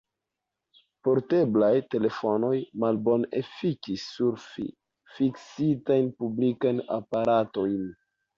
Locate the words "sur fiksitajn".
4.15-6.11